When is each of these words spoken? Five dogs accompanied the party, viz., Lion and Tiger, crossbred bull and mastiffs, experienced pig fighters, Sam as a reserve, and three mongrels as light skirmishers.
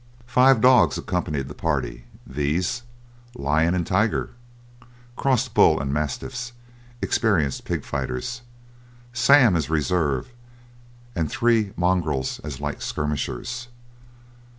Five 0.25 0.61
dogs 0.61 0.97
accompanied 0.97 1.47
the 1.47 1.53
party, 1.53 2.05
viz., 2.25 2.81
Lion 3.35 3.75
and 3.75 3.85
Tiger, 3.85 4.31
crossbred 5.15 5.53
bull 5.53 5.79
and 5.79 5.93
mastiffs, 5.93 6.53
experienced 7.03 7.65
pig 7.65 7.85
fighters, 7.85 8.41
Sam 9.13 9.55
as 9.55 9.69
a 9.69 9.73
reserve, 9.73 10.33
and 11.13 11.29
three 11.29 11.71
mongrels 11.77 12.39
as 12.39 12.59
light 12.59 12.81
skirmishers. 12.81 13.67